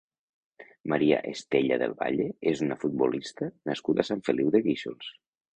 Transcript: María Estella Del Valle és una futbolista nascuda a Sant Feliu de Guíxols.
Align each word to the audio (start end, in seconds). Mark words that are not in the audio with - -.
María 0.93 1.19
Estella 1.31 1.77
Del 1.83 1.93
Valle 2.01 2.27
és 2.53 2.65
una 2.69 2.79
futbolista 2.85 3.53
nascuda 3.73 4.07
a 4.07 4.11
Sant 4.11 4.29
Feliu 4.31 4.51
de 4.57 4.67
Guíxols. 4.71 5.17